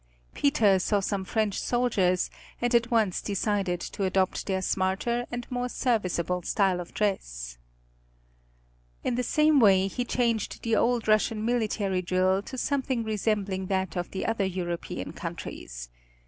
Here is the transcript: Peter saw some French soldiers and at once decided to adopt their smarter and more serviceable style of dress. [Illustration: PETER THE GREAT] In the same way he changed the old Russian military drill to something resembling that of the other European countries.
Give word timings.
Peter 0.33 0.79
saw 0.79 0.99
some 0.99 1.23
French 1.23 1.59
soldiers 1.59 2.31
and 2.59 2.73
at 2.73 2.89
once 2.89 3.21
decided 3.21 3.79
to 3.79 4.03
adopt 4.03 4.47
their 4.47 4.59
smarter 4.59 5.27
and 5.29 5.45
more 5.51 5.69
serviceable 5.69 6.41
style 6.41 6.79
of 6.79 6.91
dress. 6.95 7.59
[Illustration: 9.03 9.03
PETER 9.03 9.03
THE 9.03 9.03
GREAT] 9.03 9.09
In 9.09 9.15
the 9.15 9.23
same 9.23 9.59
way 9.59 9.87
he 9.87 10.03
changed 10.03 10.63
the 10.63 10.75
old 10.75 11.07
Russian 11.07 11.45
military 11.45 12.01
drill 12.01 12.41
to 12.41 12.57
something 12.57 13.03
resembling 13.03 13.67
that 13.67 13.95
of 13.95 14.09
the 14.09 14.25
other 14.25 14.45
European 14.45 15.13
countries. 15.13 15.87